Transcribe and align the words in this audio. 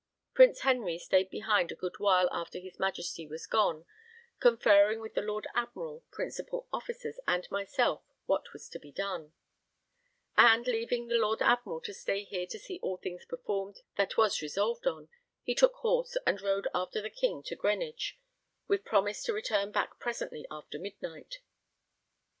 Prince 0.33 0.61
Henry 0.61 0.97
stayed 0.97 1.29
behind 1.29 1.71
a 1.71 1.75
good 1.75 1.99
while 1.99 2.27
after 2.31 2.57
his 2.57 2.79
Majesty 2.79 3.27
was 3.27 3.45
gone, 3.45 3.85
conferring 4.39 4.99
with 4.99 5.13
the 5.13 5.21
Lord 5.21 5.45
Admiral, 5.53 6.03
Principal 6.09 6.67
Officers, 6.73 7.19
and 7.27 7.45
myself 7.51 8.01
what 8.25 8.51
was 8.51 8.67
to 8.69 8.79
be 8.79 8.91
done; 8.91 9.33
and, 10.35 10.65
leaving 10.65 11.05
the 11.05 11.19
Lord 11.19 11.43
Admiral 11.43 11.81
to 11.81 11.93
stay 11.93 12.23
here 12.23 12.47
to 12.47 12.57
see 12.57 12.79
all 12.81 12.97
things 12.97 13.25
performed 13.25 13.81
that 13.95 14.17
was 14.17 14.41
resolved 14.41 14.87
on, 14.87 15.07
he 15.43 15.53
took 15.53 15.75
horse 15.75 16.17
and 16.25 16.41
rode 16.41 16.67
after 16.73 16.99
the 16.99 17.11
King 17.11 17.43
to 17.43 17.55
Greenwich, 17.55 18.17
with 18.67 18.83
promise 18.83 19.21
to 19.25 19.33
return 19.33 19.71
back 19.71 19.99
presently 19.99 20.47
after 20.49 20.79
midnight. 20.79 21.41